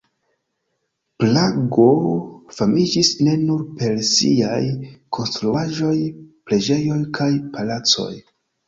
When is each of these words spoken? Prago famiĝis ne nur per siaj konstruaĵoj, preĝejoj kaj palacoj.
Prago 1.23 1.85
famiĝis 2.61 3.13
ne 3.27 3.37
nur 3.43 3.61
per 3.83 3.95
siaj 4.15 4.59
konstruaĵoj, 5.19 5.97
preĝejoj 6.51 7.03
kaj 7.21 7.33
palacoj. 7.57 8.15